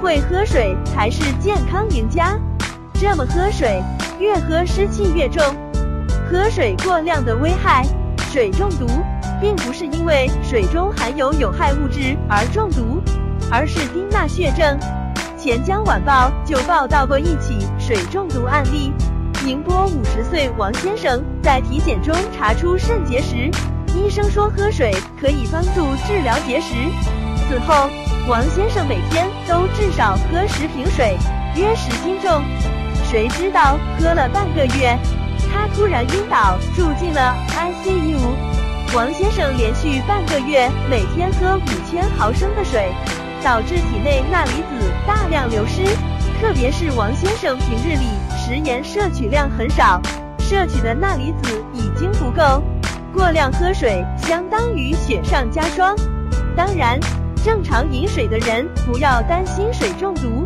[0.00, 2.38] 会喝水才是健康赢家。
[2.94, 3.82] 这么喝水，
[4.18, 5.42] 越喝湿气越重。
[6.30, 7.84] 喝水过量的危害，
[8.32, 8.86] 水中毒，
[9.40, 13.02] 并不是因为水中含有有害物质而中毒，
[13.50, 14.78] 而是丁钠血症。
[15.36, 18.92] 钱江晚报就报道过一起水中毒案例：
[19.44, 23.50] 宁波五十岁王先生在体检中查出肾结石，
[23.94, 26.74] 医生说喝水可以帮助治疗结石。
[27.48, 27.88] 此后，
[28.28, 31.16] 王先生每天都至少喝十瓶水，
[31.54, 32.42] 约十斤重。
[33.04, 34.98] 谁知道喝了半个月，
[35.48, 38.18] 他突然晕倒，住进了 ICU。
[38.96, 42.92] 王先生连续半个月每天喝五千毫升的水，
[43.44, 45.84] 导致体内钠离子大量流失。
[46.40, 50.02] 特别是王先生平日里食盐摄取量很少，
[50.40, 52.60] 摄取的钠离子已经不够，
[53.14, 55.94] 过量喝水相当于雪上加霜。
[56.56, 56.98] 当然。
[57.46, 60.44] 正常饮水的人不要担心水中毒，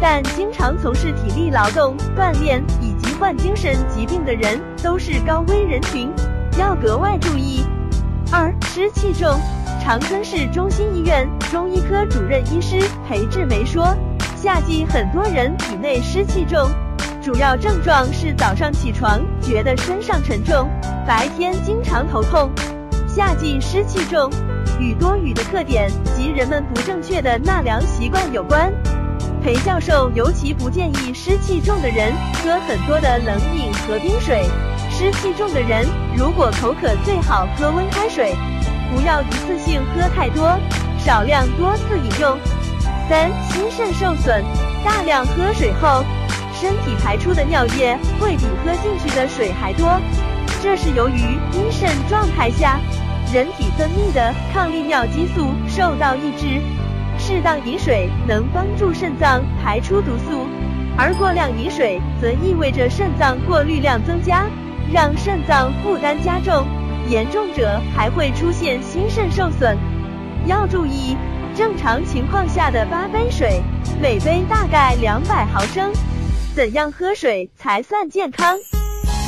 [0.00, 6.10] 但经常从事体力劳动、锻炼以及患精神疾病的人都是高危人群，
[6.58, 7.64] 要格外注意。
[8.32, 9.38] 二、湿气重。
[9.80, 13.94] 长春市中心医院中医科主任医师裴志梅说，
[14.34, 16.68] 夏季很多人体内湿气重，
[17.22, 20.68] 主要症状是早上起床觉得身上沉重，
[21.06, 22.50] 白天经常头痛。
[23.06, 24.28] 夏季湿气重。
[24.80, 28.72] 与多雨的特点及人们不正确的纳凉习惯有关。
[29.42, 34.42] 裴教授尤其不建议湿气重的人喝很多的冷饮和冰水。
[34.90, 35.86] 湿气重的人
[36.16, 38.34] 如果口渴，最好喝温开水，
[38.92, 40.58] 不要一次性喝太多，
[40.98, 42.38] 少量多次饮用。
[43.08, 44.44] 三、心肾受损，
[44.84, 46.04] 大量喝水后，
[46.54, 49.98] 身体排出的尿液会比喝进去的水还多，
[50.62, 52.78] 这是由于阴肾状态下。
[53.32, 56.60] 人体分泌的抗利尿激素受到抑制，
[57.16, 60.48] 适当饮水能帮助肾脏排出毒素，
[60.98, 64.46] 而过量饮水则意味着肾脏过滤量增加，
[64.92, 66.66] 让肾脏负担加重，
[67.08, 69.78] 严重者还会出现心肾受损。
[70.46, 71.16] 要注意，
[71.54, 73.62] 正常情况下的八杯水，
[74.02, 75.92] 每杯大概两百毫升。
[76.52, 78.58] 怎样喝水才算健康？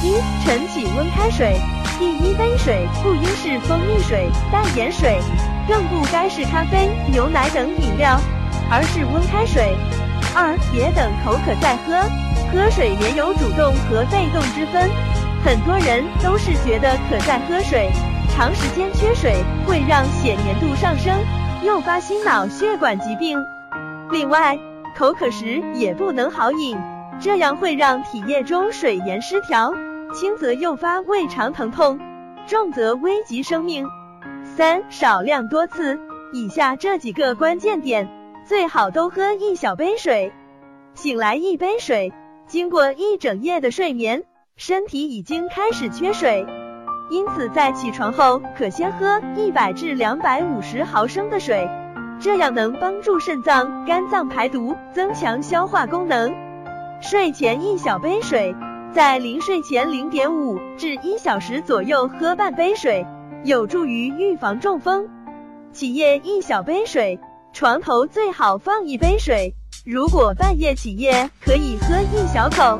[0.03, 1.57] 一晨起温开水。
[2.03, 5.21] 第一杯水不应是蜂蜜水、淡盐水，
[5.69, 8.21] 更不该是咖啡、牛奶等饮料，
[8.69, 9.73] 而是温开水。
[10.35, 12.03] 二，别等口渴再喝，
[12.51, 14.91] 喝水也有主动和被动之分。
[15.45, 17.89] 很多人都是觉得渴再喝水，
[18.35, 21.15] 长时间缺水会让血粘度上升，
[21.63, 23.39] 诱发心脑血管疾病。
[24.11, 24.59] 另外，
[24.99, 26.77] 口渴时也不能好饮，
[27.21, 29.73] 这样会让体液中水盐失调。
[30.13, 31.99] 轻则诱发胃肠疼痛，
[32.47, 33.87] 重则危及生命。
[34.45, 35.99] 三少量多次，
[36.33, 38.09] 以下这几个关键点，
[38.45, 40.33] 最好都喝一小杯水。
[40.95, 42.13] 醒来一杯水，
[42.47, 44.25] 经过一整夜的睡眠，
[44.57, 46.47] 身体已经开始缺水，
[47.11, 51.67] 因此在起床后可先喝一百至两百五十毫升的水，
[52.21, 56.31] 这样能帮助肾脏、肝脏排毒，增强消化功能。
[57.01, 58.55] 睡前一小杯水。
[58.95, 63.03] 在临睡前零点五至一小时左右喝半杯水，
[63.43, 65.09] 有助于预防中风。
[65.73, 67.19] 起夜一小杯水，
[67.55, 69.51] 床头最好放一杯水。
[69.87, 72.79] 如果半夜起夜，可以喝一小口。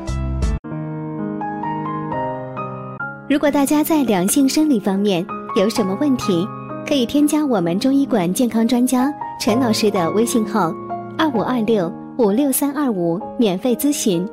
[3.27, 5.25] 如果大家在两性生理方面
[5.55, 6.47] 有什么问题，
[6.87, 9.11] 可以添加我们中医馆健康专家
[9.41, 10.71] 陈老师的微信号：
[11.17, 14.23] 二五二六五六三二五，免费咨询。